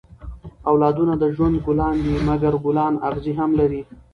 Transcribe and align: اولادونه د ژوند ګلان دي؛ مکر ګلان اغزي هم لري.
اولادونه 0.69 1.13
د 1.17 1.23
ژوند 1.35 1.55
ګلان 1.65 1.95
دي؛ 2.03 2.13
مکر 2.27 2.53
ګلان 2.65 2.93
اغزي 3.07 3.33
هم 3.39 3.51
لري. 3.59 3.81